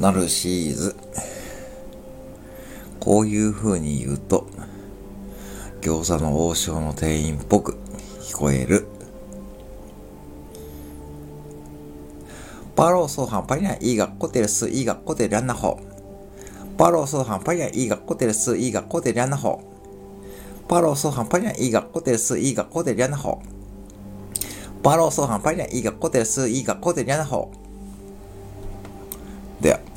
[0.00, 0.96] ナルシーズ。
[2.98, 4.48] こういう風に言うと、
[5.80, 7.78] 餃子の王将の店員っぽく
[8.20, 8.88] 聞こえる。
[12.76, 15.78] 巴洛素行パリナ一个固定的是一个固定然后
[16.76, 19.62] 巴洛素行パリナ一个固定的是一个固定然后
[20.68, 23.40] 巴洛素行パリナ一个固定的是一个固定然后
[24.82, 27.50] 巴洛素行パリナ一个固定的是一个固定然后
[29.66, 29.95] では。